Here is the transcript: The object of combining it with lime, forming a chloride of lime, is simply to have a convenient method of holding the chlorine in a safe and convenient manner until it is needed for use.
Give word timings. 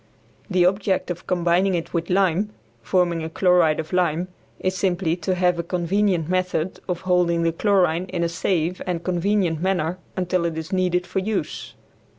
The 0.49 0.65
object 0.65 1.11
of 1.11 1.27
combining 1.27 1.75
it 1.75 1.93
with 1.93 2.09
lime, 2.09 2.49
forming 2.81 3.21
a 3.23 3.29
chloride 3.29 3.79
of 3.79 3.93
lime, 3.93 4.29
is 4.59 4.75
simply 4.75 5.15
to 5.17 5.35
have 5.35 5.59
a 5.59 5.63
convenient 5.63 6.27
method 6.27 6.79
of 6.89 7.01
holding 7.01 7.43
the 7.43 7.51
chlorine 7.51 8.05
in 8.07 8.23
a 8.23 8.27
safe 8.29 8.81
and 8.87 9.03
convenient 9.03 9.61
manner 9.61 9.99
until 10.17 10.45
it 10.45 10.57
is 10.57 10.73
needed 10.73 11.05
for 11.05 11.19
use. 11.19 11.75